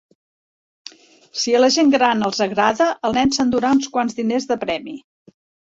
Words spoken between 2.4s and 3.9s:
agrada, el nen s'endurà